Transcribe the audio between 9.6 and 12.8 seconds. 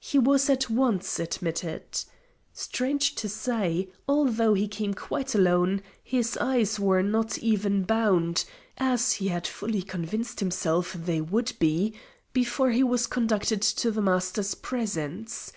convinced himself they would be before